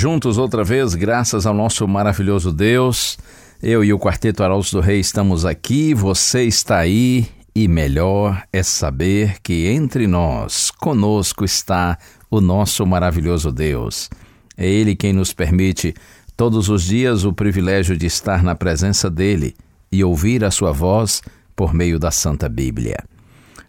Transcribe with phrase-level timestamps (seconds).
[0.00, 3.18] Juntos outra vez, graças ao nosso maravilhoso Deus.
[3.62, 8.62] Eu e o Quarteto Arautos do Rei estamos aqui, você está aí e melhor é
[8.62, 11.98] saber que entre nós, conosco está
[12.30, 14.08] o nosso maravilhoso Deus.
[14.56, 15.92] É Ele quem nos permite
[16.34, 19.54] todos os dias o privilégio de estar na presença dEle
[19.92, 21.20] e ouvir a sua voz
[21.54, 23.04] por meio da Santa Bíblia.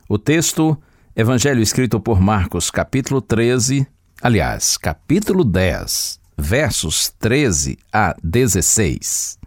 [0.08, 0.82] O texto,
[1.14, 3.86] Evangelho escrito por Marcos, capítulo 13,
[4.22, 9.38] aliás, capítulo 10, versos 13 a 16.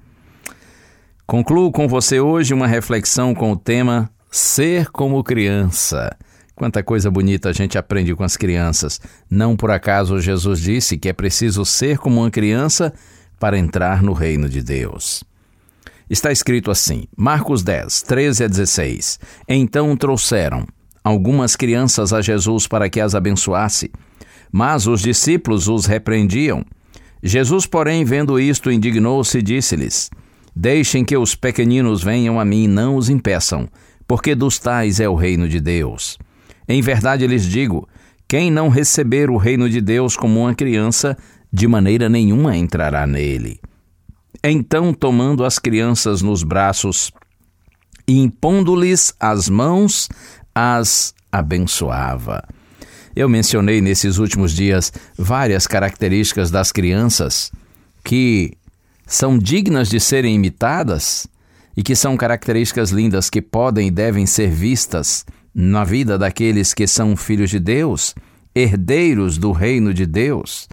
[1.26, 6.16] Concluo com você hoje uma reflexão com o tema Ser como criança.
[6.54, 9.00] Quanta coisa bonita a gente aprende com as crianças.
[9.28, 12.94] Não por acaso Jesus disse que é preciso ser como uma criança
[13.40, 15.24] para entrar no reino de Deus.
[16.08, 19.18] Está escrito assim, Marcos 10, 13 a 16.
[19.48, 20.64] Então trouxeram
[21.02, 23.90] algumas crianças a Jesus para que as abençoasse,
[24.52, 26.64] mas os discípulos os repreendiam.
[27.26, 30.10] Jesus, porém, vendo isto, indignou-se e disse-lhes:
[30.54, 33.66] Deixem que os pequeninos venham a mim, não os impeçam,
[34.06, 36.18] porque dos tais é o reino de Deus.
[36.68, 37.88] Em verdade lhes digo:
[38.28, 41.16] quem não receber o reino de Deus como uma criança,
[41.50, 43.58] de maneira nenhuma entrará nele.
[44.42, 47.10] Então, tomando as crianças nos braços
[48.06, 50.10] e impondo-lhes as mãos,
[50.54, 52.44] as abençoava.
[53.16, 57.52] Eu mencionei nesses últimos dias várias características das crianças
[58.02, 58.56] que
[59.06, 61.26] são dignas de serem imitadas
[61.76, 65.24] e que são características lindas que podem e devem ser vistas
[65.54, 68.14] na vida daqueles que são filhos de Deus,
[68.54, 70.68] herdeiros do reino de Deus.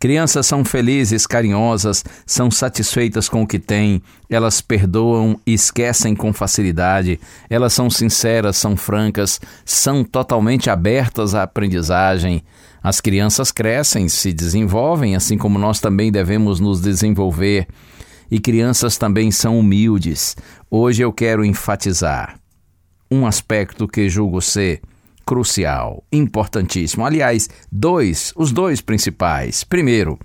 [0.00, 4.00] Crianças são felizes, carinhosas, são satisfeitas com o que têm,
[4.30, 11.42] elas perdoam e esquecem com facilidade, elas são sinceras, são francas, são totalmente abertas à
[11.42, 12.42] aprendizagem.
[12.82, 17.68] As crianças crescem, se desenvolvem, assim como nós também devemos nos desenvolver.
[18.30, 20.34] E crianças também são humildes.
[20.70, 22.40] Hoje eu quero enfatizar
[23.10, 24.80] um aspecto que julgo ser
[25.30, 27.06] crucial, importantíssimo.
[27.06, 29.62] Aliás, dois, os dois principais.
[29.62, 30.18] Primeiro,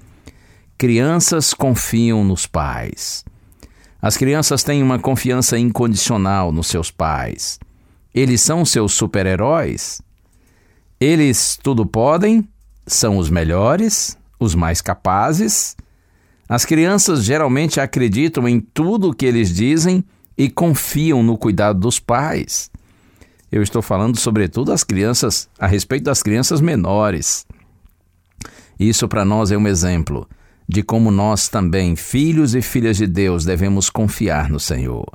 [0.79, 3.23] crianças confiam nos pais.
[4.01, 7.59] As crianças têm uma confiança incondicional nos seus pais.
[8.15, 10.01] Eles são seus super-heróis.
[10.99, 12.43] Eles tudo podem,
[12.87, 15.77] são os melhores, os mais capazes.
[16.49, 20.03] As crianças geralmente acreditam em tudo o que eles dizem
[20.35, 22.71] e confiam no cuidado dos pais.
[23.55, 27.45] Eu estou falando sobretudo das crianças, a respeito das crianças menores.
[28.77, 30.27] Isso para nós é um exemplo
[30.67, 35.05] de como nós também, filhos e filhas de Deus, devemos confiar no Senhor.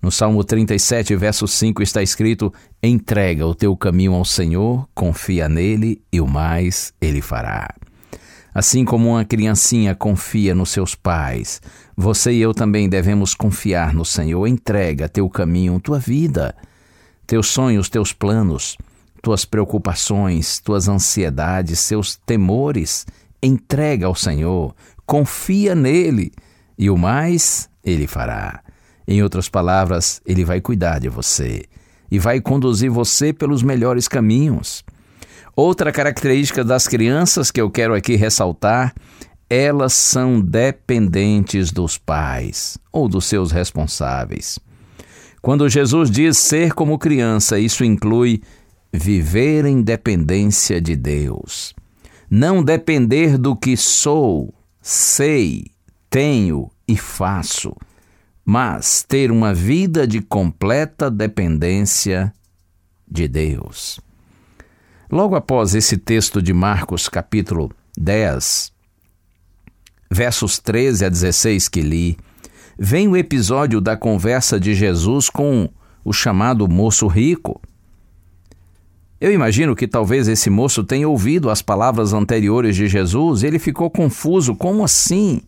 [0.00, 6.00] No Salmo 37, verso 5 está escrito: Entrega o teu caminho ao Senhor, confia nele
[6.12, 7.74] e o mais ele fará.
[8.54, 11.60] Assim como uma criancinha confia nos seus pais,
[11.96, 14.46] você e eu também devemos confiar no Senhor.
[14.46, 16.54] Entrega teu caminho, tua vida
[17.26, 18.76] teus sonhos, teus planos,
[19.22, 23.06] tuas preocupações, tuas ansiedades, seus temores,
[23.42, 24.74] entrega ao Senhor,
[25.06, 26.32] confia nele
[26.78, 28.62] e o mais ele fará.
[29.06, 31.64] Em outras palavras, ele vai cuidar de você
[32.10, 34.84] e vai conduzir você pelos melhores caminhos.
[35.56, 38.94] Outra característica das crianças que eu quero aqui ressaltar,
[39.48, 44.58] elas são dependentes dos pais ou dos seus responsáveis.
[45.44, 48.40] Quando Jesus diz ser como criança, isso inclui
[48.90, 51.74] viver em dependência de Deus.
[52.30, 55.66] Não depender do que sou, sei,
[56.08, 57.76] tenho e faço,
[58.42, 62.32] mas ter uma vida de completa dependência
[63.06, 64.00] de Deus.
[65.10, 68.72] Logo após esse texto de Marcos, capítulo 10,
[70.10, 72.16] versos 13 a 16 que li,
[72.78, 75.68] vem o episódio da conversa de Jesus com
[76.04, 77.60] o chamado moço rico.
[79.20, 83.58] Eu imagino que talvez esse moço tenha ouvido as palavras anteriores de Jesus e ele
[83.58, 84.54] ficou confuso.
[84.54, 85.40] Como assim?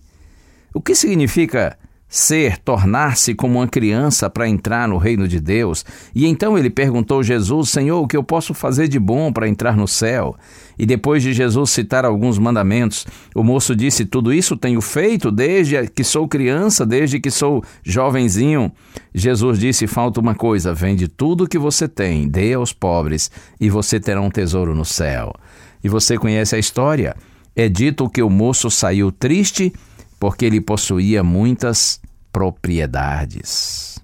[0.73, 1.77] O que significa
[2.09, 5.85] ser, tornar-se como uma criança para entrar no reino de Deus.
[6.15, 9.49] E então ele perguntou a Jesus: Senhor, o que eu posso fazer de bom para
[9.49, 10.37] entrar no céu?
[10.79, 15.89] E depois de Jesus citar alguns mandamentos, o moço disse: Tudo isso tenho feito desde
[15.89, 18.71] que sou criança, desde que sou jovenzinho.
[19.15, 23.31] Jesus disse: Falta uma coisa: vende tudo o que você tem, dê aos pobres,
[23.61, 25.35] e você terá um tesouro no céu.
[25.83, 27.17] E você conhece a história.
[27.55, 29.73] É dito que o moço saiu triste
[30.19, 32.01] porque ele possuía muitas
[32.33, 33.99] propriedades.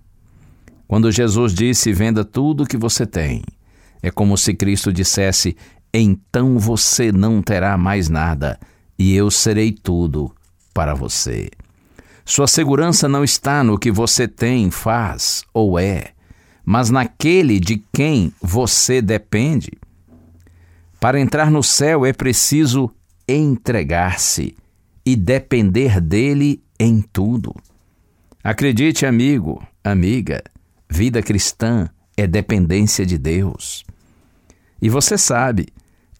[0.86, 3.42] Quando Jesus disse: Venda tudo o que você tem,
[4.02, 5.56] é como se Cristo dissesse:
[5.92, 8.58] Então você não terá mais nada,
[8.98, 10.34] e eu serei tudo
[10.74, 11.50] para você.
[12.24, 16.10] Sua segurança não está no que você tem, faz ou é,
[16.64, 19.72] mas naquele de quem você depende.
[21.00, 22.90] Para entrar no céu é preciso
[23.26, 24.54] entregar-se
[25.04, 27.54] e depender dele em tudo.
[28.42, 30.42] Acredite, amigo, amiga,
[30.88, 33.84] vida cristã é dependência de Deus.
[34.80, 35.68] E você sabe,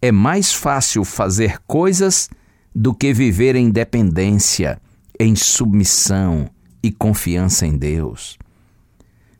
[0.01, 2.29] é mais fácil fazer coisas
[2.75, 4.81] do que viver em dependência,
[5.19, 6.49] em submissão
[6.83, 8.39] e confiança em Deus.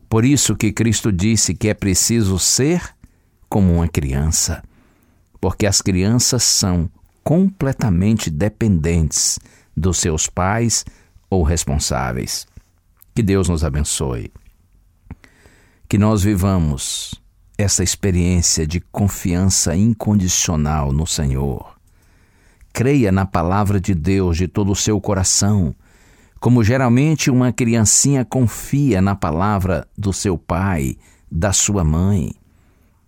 [0.09, 2.95] Por isso que Cristo disse que é preciso ser
[3.49, 4.63] como uma criança,
[5.41, 6.89] porque as crianças são
[7.23, 9.39] completamente dependentes
[9.75, 10.85] dos seus pais
[11.29, 12.45] ou responsáveis.
[13.15, 14.31] Que Deus nos abençoe.
[15.87, 17.21] Que nós vivamos
[17.57, 21.73] essa experiência de confiança incondicional no Senhor.
[22.71, 25.75] Creia na palavra de Deus de todo o seu coração,
[26.39, 30.97] como geralmente uma criancinha confia na palavra do seu pai,
[31.31, 32.33] da sua mãe.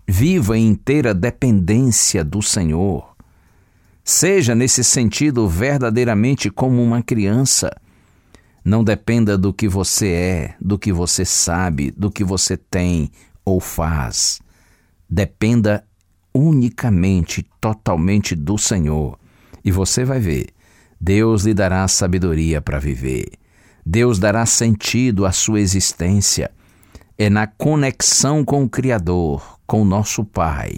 [0.07, 3.14] Viva em inteira dependência do Senhor.
[4.07, 7.75] Seja nesse sentido verdadeiramente como uma criança.
[8.63, 13.09] Não dependa do que você é, do que você sabe, do que você tem
[13.43, 14.39] ou faz.
[15.09, 15.83] Dependa
[16.31, 19.17] unicamente, totalmente do Senhor.
[19.63, 20.49] E você vai ver,
[21.01, 23.25] Deus lhe dará sabedoria para viver.
[23.83, 26.51] Deus dará sentido à sua existência.
[27.17, 30.75] É na conexão com o Criador, com nosso Pai,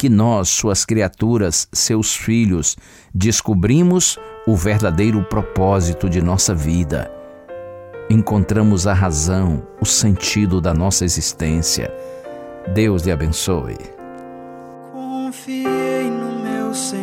[0.00, 2.74] que nós, suas criaturas, seus filhos,
[3.14, 7.12] descobrimos o verdadeiro propósito de nossa vida.
[8.08, 11.92] Encontramos a razão, o sentido da nossa existência.
[12.72, 13.76] Deus lhe abençoe.
[14.90, 16.99] Confiei no meu Senhor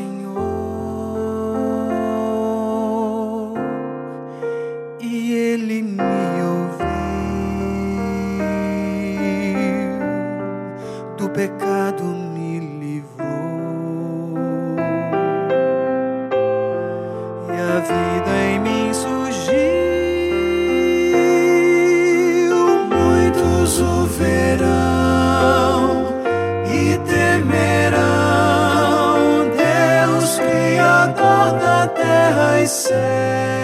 [32.67, 33.56] say.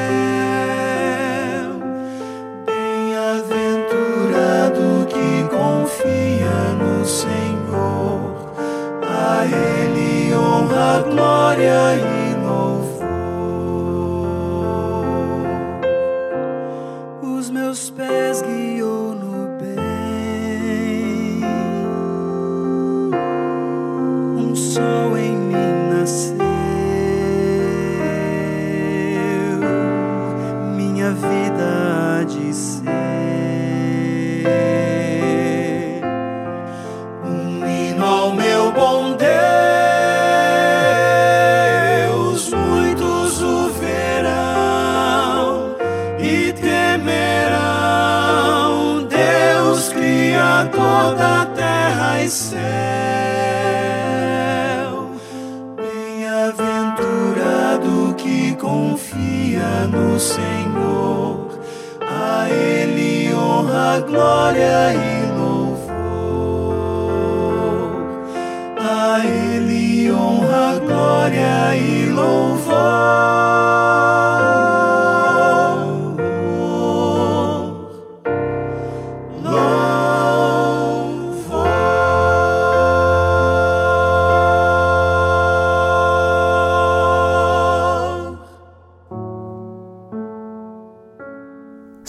[64.02, 65.23] Glória e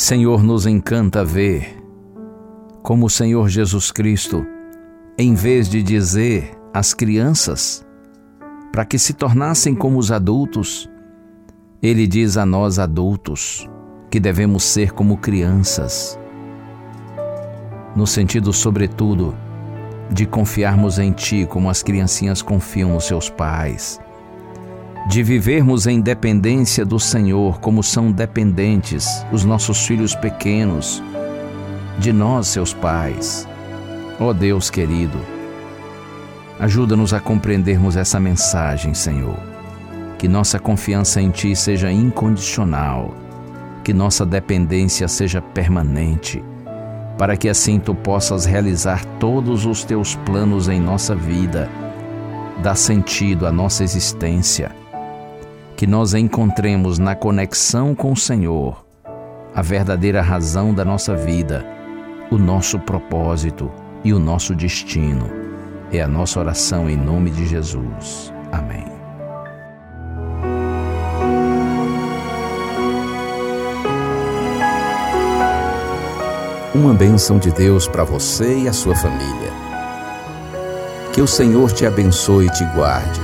[0.05, 1.83] Senhor, nos encanta ver
[2.83, 4.45] como o Senhor Jesus Cristo,
[5.17, 7.87] em vez de dizer às crianças
[8.71, 10.91] para que se tornassem como os adultos,
[11.83, 13.67] ele diz a nós adultos
[14.11, 16.19] que devemos ser como crianças,
[17.97, 19.35] no sentido, sobretudo,
[20.11, 23.99] de confiarmos em Ti como as criancinhas confiam nos seus pais
[25.07, 31.03] de vivermos em dependência do Senhor, como são dependentes os nossos filhos pequenos,
[31.99, 33.47] de nós, seus pais.
[34.19, 35.19] Ó oh Deus querido,
[36.59, 39.37] ajuda-nos a compreendermos essa mensagem, Senhor.
[40.19, 43.15] Que nossa confiança em Ti seja incondicional,
[43.83, 46.43] que nossa dependência seja permanente,
[47.19, 51.69] para que assim Tu possas realizar todos os Teus planos em nossa vida,
[52.63, 54.75] dar sentido à nossa existência
[55.85, 58.87] que nós encontremos na conexão com o Senhor
[59.55, 61.63] a verdadeira razão da nossa vida,
[62.31, 63.71] o nosso propósito
[64.03, 65.29] e o nosso destino.
[65.93, 68.33] É a nossa oração em nome de Jesus.
[68.51, 68.87] Amém.
[76.75, 79.53] Uma bênção de Deus para você e a sua família.
[81.13, 83.24] Que o Senhor te abençoe e te guarde